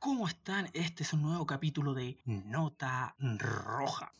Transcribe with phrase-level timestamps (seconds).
[0.00, 0.70] ¿Cómo están?
[0.74, 4.12] Este es un nuevo capítulo de Nota Roja.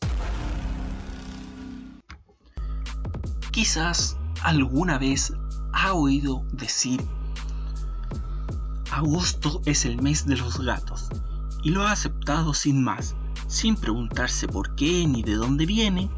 [3.52, 5.32] Quizás alguna vez
[5.72, 7.00] ha oído decir
[8.90, 11.10] agosto es el mes de los gatos
[11.62, 13.14] y lo ha aceptado sin más,
[13.46, 16.10] sin preguntarse por qué ni de dónde viene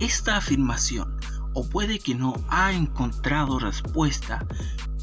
[0.00, 1.16] esta afirmación
[1.52, 4.44] o puede que no ha encontrado respuesta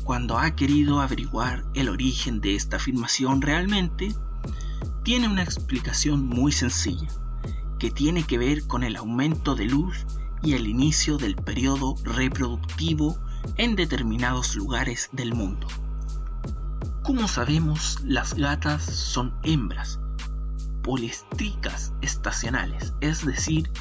[0.03, 4.15] cuando ha querido averiguar el origen de esta afirmación realmente,
[5.03, 7.07] tiene una explicación muy sencilla,
[7.79, 10.05] que tiene que ver con el aumento de luz
[10.43, 13.17] y el inicio del periodo reproductivo
[13.57, 15.67] en determinados lugares del mundo.
[17.03, 19.99] Como sabemos, las gatas son hembras,
[20.83, 23.71] polestricas estacionales, es decir,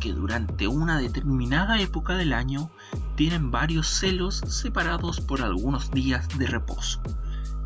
[0.00, 2.70] que durante una determinada época del año
[3.16, 7.00] tienen varios celos separados por algunos días de reposo.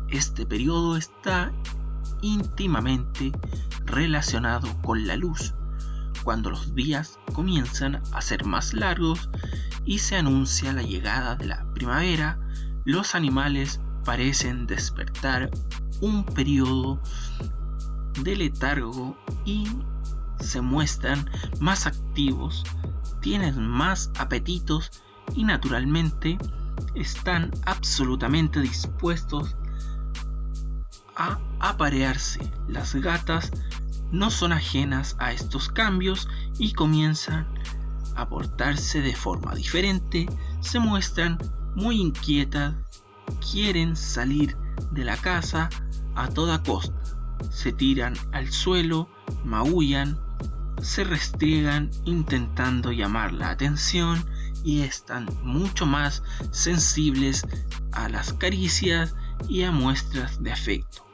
[0.09, 1.51] Este periodo está
[2.21, 3.31] íntimamente
[3.85, 5.53] relacionado con la luz,
[6.27, 9.29] cuando los días comienzan a ser más largos
[9.85, 12.37] y se anuncia la llegada de la primavera,
[12.83, 15.49] los animales parecen despertar
[16.01, 17.01] un periodo
[18.21, 19.69] de letargo y
[20.39, 21.29] se muestran
[21.61, 22.63] más activos,
[23.21, 24.91] tienen más apetitos
[25.35, 26.37] y naturalmente
[26.95, 29.55] están absolutamente dispuestos
[31.15, 32.39] a aparearse.
[32.67, 33.51] Las gatas
[34.11, 37.47] no son ajenas a estos cambios y comienzan
[38.15, 40.27] a portarse de forma diferente,
[40.61, 41.37] se muestran
[41.75, 42.73] muy inquietas,
[43.51, 44.57] quieren salir
[44.91, 45.69] de la casa
[46.15, 46.99] a toda costa,
[47.51, 49.07] se tiran al suelo,
[49.43, 50.17] maullan,
[50.81, 54.23] se restriegan intentando llamar la atención
[54.63, 57.45] y están mucho más sensibles
[57.91, 59.15] a las caricias
[59.47, 61.05] y a muestras de afecto.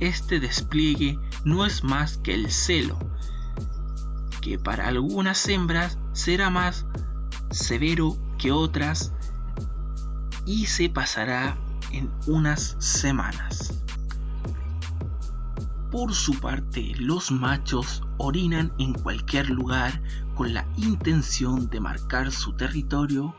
[0.00, 2.98] Este despliegue no es más que el celo,
[4.40, 6.86] que para algunas hembras será más
[7.50, 9.12] severo que otras
[10.44, 11.56] y se pasará
[11.92, 13.72] en unas semanas.
[15.94, 20.02] Por su parte, los machos orinan en cualquier lugar
[20.34, 23.32] con la intención de marcar su territorio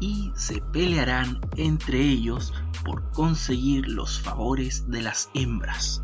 [0.00, 2.52] y se pelearán entre ellos
[2.84, 6.02] por conseguir los favores de las hembras.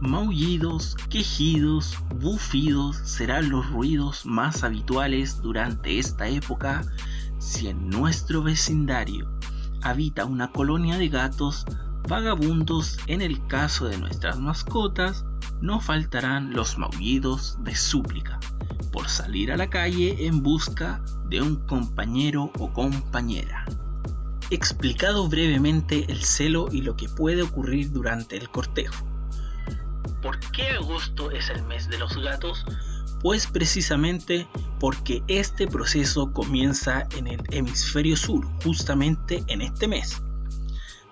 [0.00, 6.80] Maullidos, quejidos, bufidos serán los ruidos más habituales durante esta época
[7.38, 9.28] si en nuestro vecindario
[9.82, 11.66] habita una colonia de gatos
[12.08, 15.24] vagabundos, en el caso de nuestras mascotas,
[15.60, 18.38] no faltarán los maullidos de súplica
[18.92, 23.64] por salir a la calle en busca de un compañero o compañera.
[24.50, 29.04] Explicado brevemente el celo y lo que puede ocurrir durante el cortejo.
[30.22, 32.64] ¿Por qué agosto es el mes de los gatos?
[33.20, 34.46] Pues precisamente
[34.78, 40.22] porque este proceso comienza en el hemisferio sur, justamente en este mes.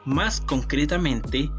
[0.04, 1.50] Más concretamente,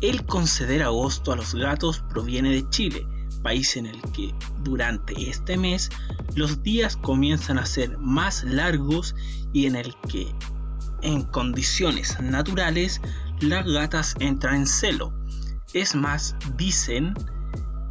[0.00, 3.06] el conceder agosto a los gatos proviene de Chile,
[3.42, 5.90] país en el que durante este mes
[6.34, 9.14] los días comienzan a ser más largos
[9.52, 10.34] y en el que
[11.02, 13.00] en condiciones naturales
[13.40, 15.12] las gatas entran en celo.
[15.72, 17.14] Es más, dicen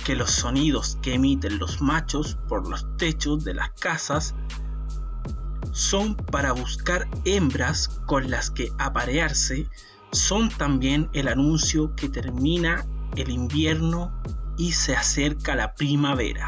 [0.03, 4.36] que los sonidos que emiten los machos por los techos de las casas
[5.74, 9.68] son para buscar hembras con las que aparearse
[10.12, 12.86] son también el anuncio que termina
[13.16, 14.14] el invierno
[14.58, 16.48] y se acerca la primavera.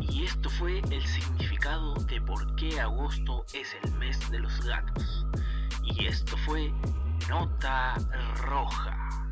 [0.00, 5.26] Y esto fue el significado de por qué agosto es el mes de los gatos.
[5.82, 6.72] Y esto fue
[7.28, 7.94] Nota
[8.36, 9.23] Roja.